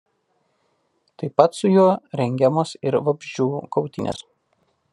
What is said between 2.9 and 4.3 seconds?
ir vabzdžių kautynės.